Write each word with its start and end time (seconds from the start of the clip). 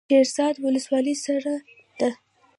شیرزاد 0.09 0.55
ولسوالۍ 0.63 1.15
سړه 1.25 1.55
ده؟ 1.99 2.09